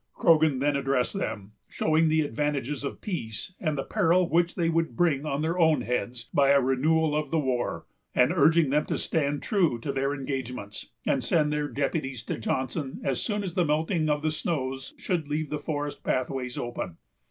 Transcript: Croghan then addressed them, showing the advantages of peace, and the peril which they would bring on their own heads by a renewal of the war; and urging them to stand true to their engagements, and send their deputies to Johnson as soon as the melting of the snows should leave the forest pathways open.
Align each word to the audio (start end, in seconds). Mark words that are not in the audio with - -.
Croghan 0.15 0.57
then 0.57 0.75
addressed 0.75 1.13
them, 1.15 1.51
showing 1.69 2.07
the 2.09 2.21
advantages 2.21 2.83
of 2.83 3.01
peace, 3.01 3.53
and 3.59 3.77
the 3.77 3.83
peril 3.83 4.27
which 4.27 4.55
they 4.55 4.67
would 4.67 4.95
bring 4.95 5.27
on 5.27 5.43
their 5.43 5.59
own 5.59 5.81
heads 5.81 6.27
by 6.33 6.49
a 6.49 6.59
renewal 6.59 7.15
of 7.15 7.29
the 7.29 7.37
war; 7.37 7.85
and 8.15 8.31
urging 8.33 8.71
them 8.71 8.83
to 8.87 8.97
stand 8.97 9.43
true 9.43 9.77
to 9.81 9.93
their 9.93 10.15
engagements, 10.15 10.89
and 11.05 11.23
send 11.23 11.53
their 11.53 11.67
deputies 11.67 12.23
to 12.23 12.39
Johnson 12.39 12.99
as 13.03 13.21
soon 13.21 13.43
as 13.43 13.53
the 13.53 13.63
melting 13.63 14.09
of 14.09 14.23
the 14.23 14.31
snows 14.31 14.95
should 14.97 15.27
leave 15.27 15.51
the 15.51 15.59
forest 15.59 16.03
pathways 16.03 16.57
open. 16.57 16.97